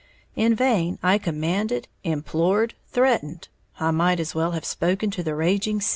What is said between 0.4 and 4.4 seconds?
vain I commanded, implored, threatened, I might as